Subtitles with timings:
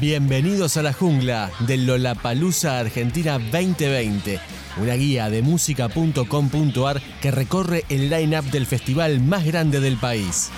[0.00, 4.40] Bienvenidos a la jungla del Lollapalooza Argentina 2020,
[4.78, 10.50] una guía de música.com.ar que recorre el line-up del festival más grande del país.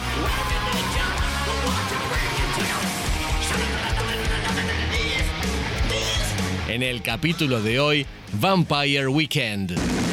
[6.69, 8.07] En el capítulo de hoy,
[8.41, 10.04] Vampire Weekend.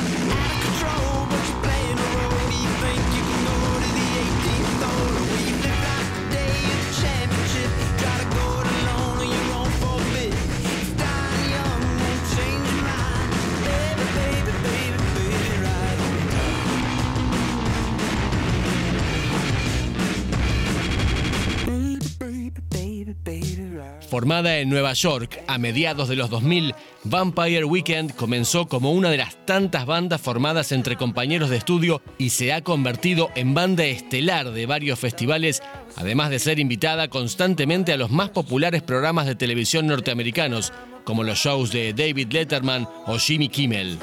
[24.22, 26.76] Formada en Nueva York a mediados de los 2000,
[27.06, 32.30] Vampire Weekend comenzó como una de las tantas bandas formadas entre compañeros de estudio y
[32.30, 35.64] se ha convertido en banda estelar de varios festivales,
[35.96, 40.72] además de ser invitada constantemente a los más populares programas de televisión norteamericanos,
[41.04, 43.98] como los shows de David Letterman o Jimmy Kimmel.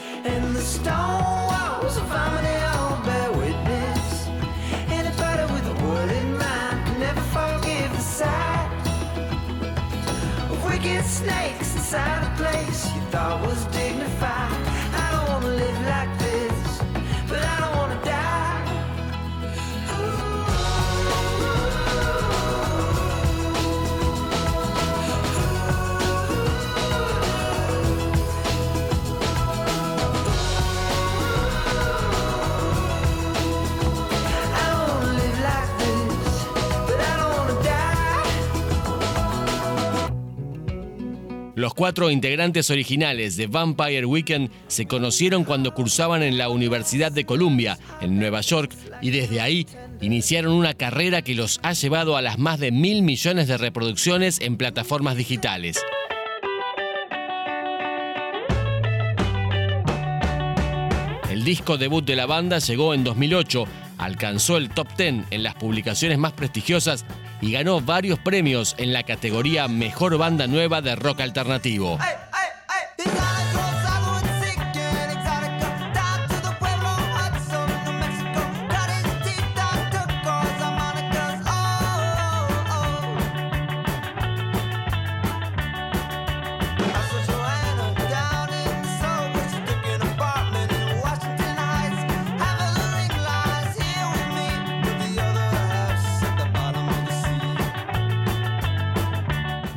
[11.05, 14.68] Snakes inside a place you thought was dignified.
[41.69, 47.27] Los cuatro integrantes originales de Vampire Weekend se conocieron cuando cursaban en la Universidad de
[47.27, 49.67] Columbia, en Nueva York, y desde ahí
[50.01, 54.41] iniciaron una carrera que los ha llevado a las más de mil millones de reproducciones
[54.41, 55.79] en plataformas digitales.
[61.31, 63.67] El disco debut de la banda llegó en 2008,
[63.99, 67.05] alcanzó el top 10 en las publicaciones más prestigiosas
[67.41, 71.99] y ganó varios premios en la categoría Mejor Banda Nueva de Rock Alternativo.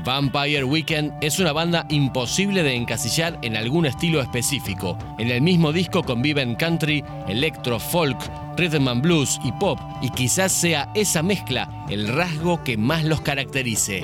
[0.03, 4.97] Vampire Weekend es una banda imposible de encasillar en algún estilo específico.
[5.19, 8.17] En el mismo disco conviven country, electro, folk,
[8.57, 13.21] rhythm and blues y pop, y quizás sea esa mezcla el rasgo que más los
[13.21, 14.01] caracterice.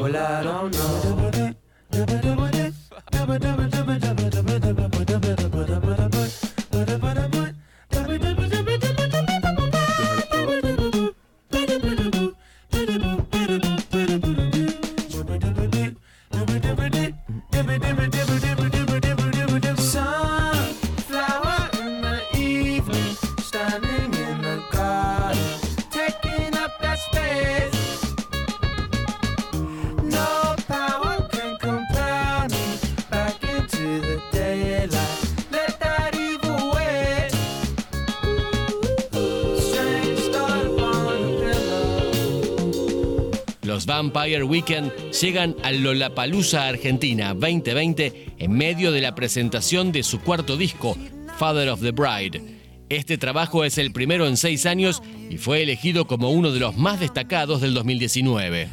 [43.78, 50.20] Los Vampire Weekend llegan a Lollapalooza Argentina 2020 en medio de la presentación de su
[50.20, 50.98] cuarto disco,
[51.38, 52.42] Father of the Bride.
[52.90, 56.76] Este trabajo es el primero en seis años y fue elegido como uno de los
[56.76, 58.70] más destacados del 2019.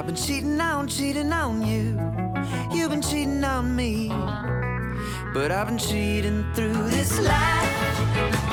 [0.00, 2.00] I've been cheating on, cheating on you.
[2.72, 4.08] You've been cheating on me.
[5.34, 8.49] But I've been cheating through this life.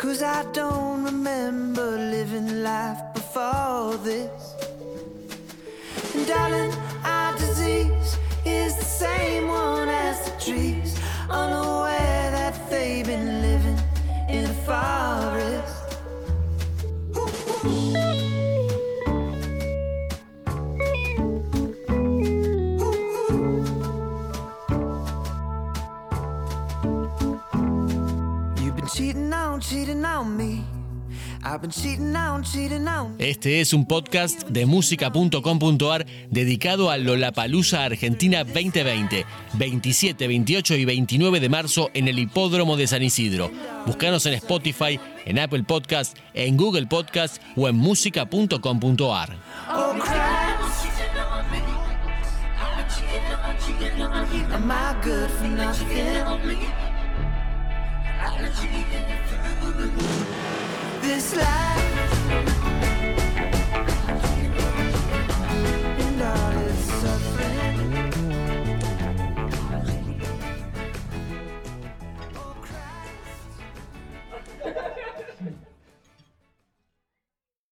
[0.00, 4.54] Cause I don't remember living life before this.
[6.14, 6.72] And darling,
[7.04, 8.16] our disease
[8.46, 10.98] is the same one as the trees,
[11.28, 11.79] unaware
[33.18, 41.40] Este es un podcast de música.com.ar dedicado a Lollapalooza Argentina 2020, 27, 28 y 29
[41.40, 43.50] de marzo en el Hipódromo de San Isidro.
[43.86, 49.36] Búscanos en Spotify, en Apple Podcast, en Google Podcast o en música.com.ar.
[49.68, 49.94] Oh,
[61.02, 62.79] This life